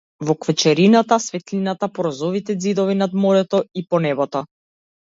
[0.27, 4.45] Во квечерината, светлина по розовите ѕидови над морето и по небото.